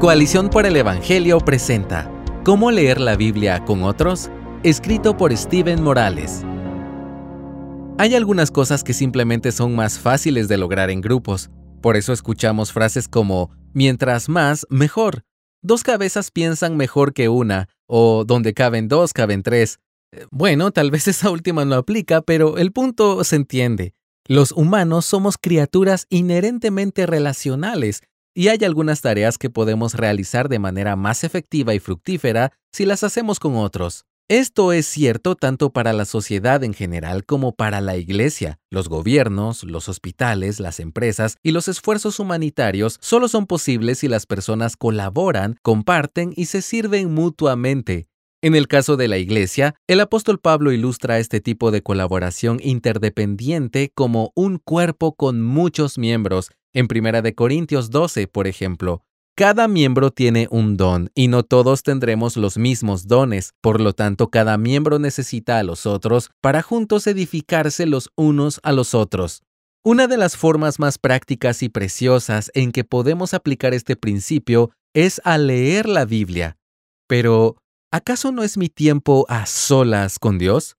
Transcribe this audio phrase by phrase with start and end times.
[0.00, 2.10] Coalición por el Evangelio presenta
[2.42, 4.30] ¿Cómo leer la Biblia con otros?
[4.62, 6.40] Escrito por Steven Morales.
[7.98, 11.50] Hay algunas cosas que simplemente son más fáciles de lograr en grupos.
[11.82, 15.24] Por eso escuchamos frases como mientras más, mejor.
[15.60, 19.80] Dos cabezas piensan mejor que una, o donde caben dos, caben tres.
[20.12, 23.92] Eh, bueno, tal vez esa última no aplica, pero el punto se entiende.
[24.26, 28.00] Los humanos somos criaturas inherentemente relacionales
[28.34, 33.02] y hay algunas tareas que podemos realizar de manera más efectiva y fructífera si las
[33.04, 34.04] hacemos con otros.
[34.30, 38.60] Esto es cierto tanto para la sociedad en general como para la Iglesia.
[38.70, 44.26] Los gobiernos, los hospitales, las empresas y los esfuerzos humanitarios solo son posibles si las
[44.26, 48.06] personas colaboran, comparten y se sirven mutuamente.
[48.40, 53.90] En el caso de la Iglesia, el apóstol Pablo ilustra este tipo de colaboración interdependiente
[53.94, 59.02] como un cuerpo con muchos miembros en 1 Corintios 12, por ejemplo,
[59.36, 64.28] cada miembro tiene un don y no todos tendremos los mismos dones, por lo tanto
[64.28, 69.42] cada miembro necesita a los otros para juntos edificarse los unos a los otros.
[69.82, 75.22] Una de las formas más prácticas y preciosas en que podemos aplicar este principio es
[75.24, 76.58] a leer la Biblia.
[77.06, 77.56] Pero,
[77.90, 80.76] ¿acaso no es mi tiempo a solas con Dios?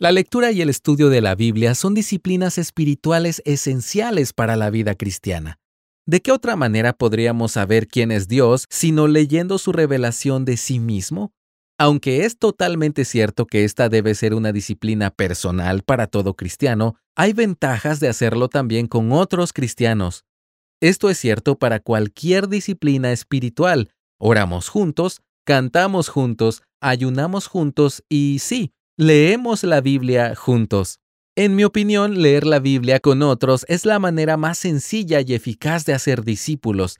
[0.00, 4.94] La lectura y el estudio de la Biblia son disciplinas espirituales esenciales para la vida
[4.94, 5.58] cristiana.
[6.06, 10.78] ¿De qué otra manera podríamos saber quién es Dios sino leyendo su revelación de sí
[10.78, 11.34] mismo?
[11.76, 17.34] Aunque es totalmente cierto que esta debe ser una disciplina personal para todo cristiano, hay
[17.34, 20.24] ventajas de hacerlo también con otros cristianos.
[20.80, 23.90] Esto es cierto para cualquier disciplina espiritual.
[24.18, 30.98] Oramos juntos, cantamos juntos, ayunamos juntos y sí, Leemos la Biblia juntos.
[31.34, 35.86] En mi opinión, leer la Biblia con otros es la manera más sencilla y eficaz
[35.86, 36.98] de hacer discípulos.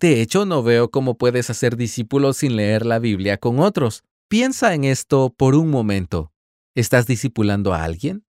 [0.00, 4.04] De hecho, no veo cómo puedes hacer discípulos sin leer la Biblia con otros.
[4.28, 6.30] Piensa en esto por un momento.
[6.76, 8.24] ¿Estás discipulando a alguien?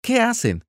[0.00, 0.64] ¿Qué hacen?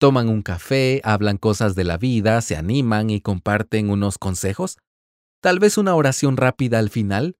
[0.00, 4.78] ¿Toman un café, hablan cosas de la vida, se animan y comparten unos consejos?
[5.42, 7.36] ¿Tal vez una oración rápida al final?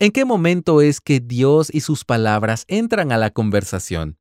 [0.00, 4.16] ¿En qué momento es que Dios y sus palabras entran a la conversación?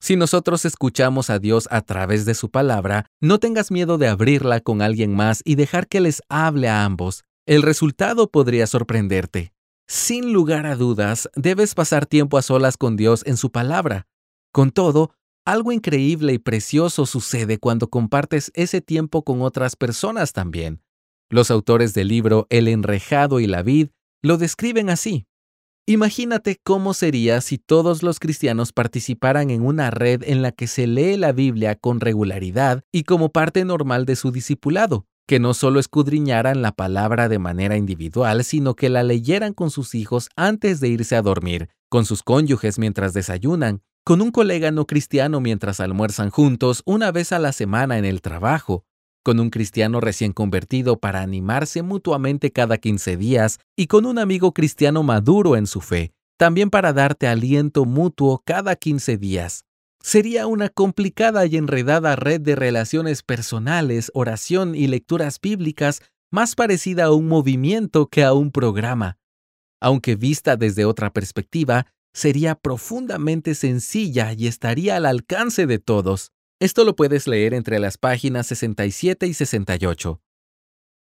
[0.00, 4.60] Si nosotros escuchamos a Dios a través de su palabra, no tengas miedo de abrirla
[4.60, 7.24] con alguien más y dejar que les hable a ambos.
[7.44, 9.52] El resultado podría sorprenderte.
[9.86, 14.06] Sin lugar a dudas, debes pasar tiempo a solas con Dios en su palabra.
[14.50, 15.12] Con todo,
[15.44, 20.80] algo increíble y precioso sucede cuando compartes ese tiempo con otras personas también.
[21.28, 23.88] Los autores del libro El enrejado y la vid
[24.26, 25.26] lo describen así.
[25.86, 30.88] Imagínate cómo sería si todos los cristianos participaran en una red en la que se
[30.88, 35.78] lee la Biblia con regularidad y como parte normal de su discipulado, que no solo
[35.78, 40.88] escudriñaran la palabra de manera individual, sino que la leyeran con sus hijos antes de
[40.88, 46.30] irse a dormir, con sus cónyuges mientras desayunan, con un colega no cristiano mientras almuerzan
[46.30, 48.84] juntos una vez a la semana en el trabajo,
[49.26, 54.52] con un cristiano recién convertido para animarse mutuamente cada 15 días y con un amigo
[54.52, 59.64] cristiano maduro en su fe, también para darte aliento mutuo cada 15 días.
[60.00, 67.06] Sería una complicada y enredada red de relaciones personales, oración y lecturas bíblicas más parecida
[67.06, 69.18] a un movimiento que a un programa.
[69.80, 76.30] Aunque vista desde otra perspectiva, sería profundamente sencilla y estaría al alcance de todos.
[76.58, 80.22] Esto lo puedes leer entre las páginas 67 y 68.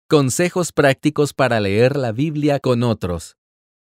[0.07, 3.37] Consejos prácticos para leer la Biblia con otros.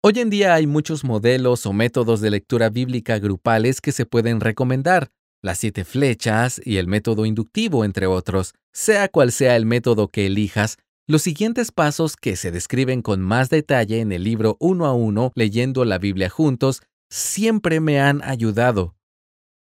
[0.03, 4.41] Hoy en día hay muchos modelos o métodos de lectura bíblica grupales que se pueden
[4.41, 5.09] recomendar,
[5.41, 8.53] las siete flechas y el método inductivo, entre otros.
[8.73, 10.75] Sea cual sea el método que elijas,
[11.07, 15.31] los siguientes pasos que se describen con más detalle en el libro uno a uno
[15.33, 18.96] leyendo la Biblia juntos siempre me han ayudado.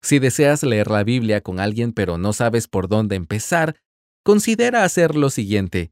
[0.07, 3.75] Si deseas leer la Biblia con alguien pero no sabes por dónde empezar,
[4.23, 5.91] considera hacer lo siguiente.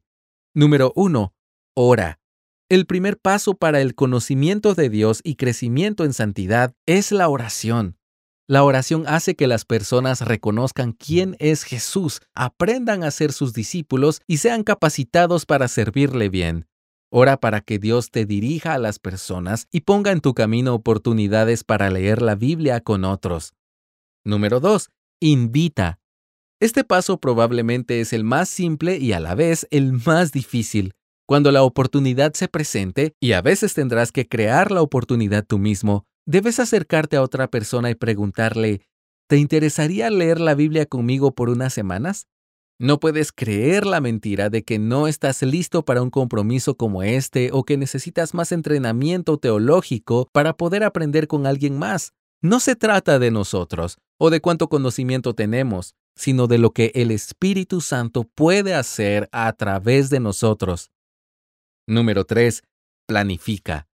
[0.53, 1.33] Número 1.
[1.75, 2.21] Ora.
[2.69, 7.97] El primer paso para el conocimiento de Dios y crecimiento en santidad es la oración.
[8.47, 14.21] La oración hace que las personas reconozcan quién es Jesús, aprendan a ser sus discípulos
[14.27, 16.69] y sean capacitados para servirle bien.
[17.09, 21.65] Ora para que Dios te dirija a las personas y ponga en tu camino oportunidades
[21.65, 23.51] para leer la Biblia con otros.
[24.27, 24.89] Número 2.
[25.21, 25.99] Invita.
[26.59, 30.93] Este paso probablemente es el más simple y a la vez el más difícil.
[31.27, 36.05] Cuando la oportunidad se presente, y a veces tendrás que crear la oportunidad tú mismo,
[36.25, 38.81] debes acercarte a otra persona y preguntarle,
[39.27, 42.25] ¿te interesaría leer la Biblia conmigo por unas semanas?
[42.79, 47.51] No puedes creer la mentira de que no estás listo para un compromiso como este
[47.53, 52.13] o que necesitas más entrenamiento teológico para poder aprender con alguien más.
[52.41, 57.11] No se trata de nosotros o de cuánto conocimiento tenemos, sino de lo que el
[57.11, 60.91] Espíritu Santo puede hacer a través de nosotros.
[61.87, 62.63] Número 3.
[63.07, 63.87] Planifica.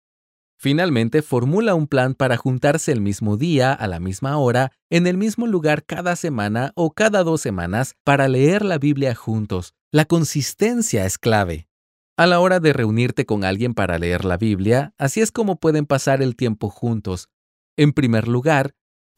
[0.61, 5.17] Finalmente, formula un plan para juntarse el mismo día, a la misma hora, en el
[5.17, 9.75] mismo lugar cada semana o cada dos semanas para leer la Biblia juntos.
[9.93, 11.69] La consistencia es clave.
[12.17, 15.87] A la hora de reunirte con alguien para leer la Biblia, así es como pueden
[15.87, 17.29] pasar el tiempo juntos.
[17.77, 18.75] En primer lugar,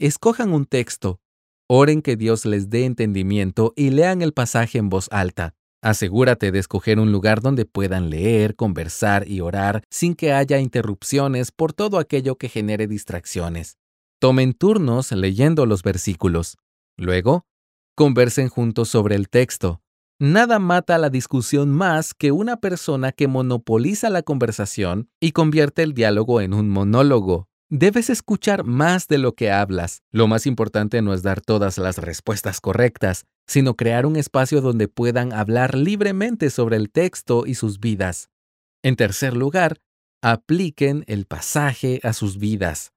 [0.07, 1.21] escojan un texto,
[1.69, 5.55] oren que Dios les dé entendimiento y lean el pasaje en voz alta.
[5.83, 11.53] Asegúrate de escoger un lugar donde puedan leer, conversar y orar sin que haya interrupciones
[11.53, 13.77] por todo aquello que genere distracciones.
[14.19, 16.57] Tomen turnos leyendo los versículos.
[16.99, 17.47] Luego,
[17.95, 19.81] conversen juntos sobre el texto.
[20.19, 25.95] Nada mata la discusión más que una persona que monopoliza la conversación y convierte el
[25.95, 27.50] diálogo en un monólogo.
[27.73, 30.03] Debes escuchar más de lo que hablas.
[30.11, 34.89] Lo más importante no es dar todas las respuestas correctas, sino crear un espacio donde
[34.89, 38.29] puedan hablar libremente sobre el texto y sus vidas.
[38.83, 39.81] En tercer lugar,
[40.21, 42.93] apliquen el pasaje a sus vidas.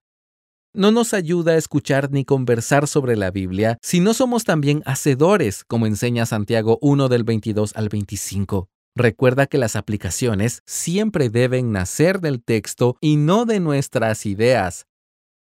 [0.73, 5.65] No nos ayuda a escuchar ni conversar sobre la Biblia si no somos también hacedores,
[5.65, 8.72] como enseña Santiago 1 del 22 al 25.
[8.95, 14.85] Recuerda que las aplicaciones siempre deben nacer del texto y no de nuestras ideas.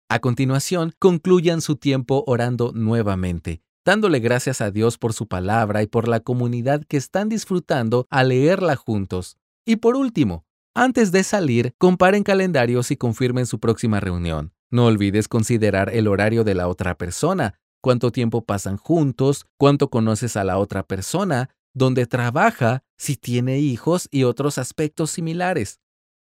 [0.07, 5.87] A continuación, concluyan su tiempo orando nuevamente, dándole gracias a Dios por su palabra y
[5.87, 9.37] por la comunidad que están disfrutando al leerla juntos.
[9.65, 14.53] Y por último, antes de salir, comparen calendarios y confirmen su próxima reunión.
[14.69, 20.37] No olvides considerar el horario de la otra persona, cuánto tiempo pasan juntos, cuánto conoces
[20.37, 21.49] a la otra persona,
[21.79, 25.79] dónde trabaja, si tiene hijos y otros aspectos similares.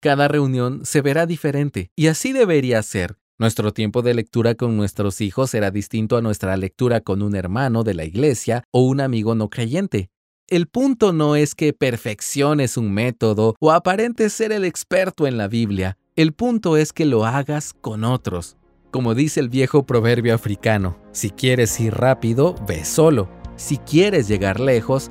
[0.00, 3.18] Cada reunión se verá diferente y así debería ser.
[3.38, 7.84] Nuestro tiempo de lectura con nuestros hijos será distinto a nuestra lectura con un hermano
[7.84, 10.10] de la iglesia o un amigo no creyente.
[10.46, 15.48] El punto no es que perfecciones un método o aparentes ser el experto en la
[15.48, 15.96] Biblia.
[16.16, 18.56] El punto es que lo hagas con otros.
[18.90, 23.28] Como dice el viejo proverbio africano, si quieres ir rápido, ve solo.
[23.56, 25.10] Si quieres llegar lejos,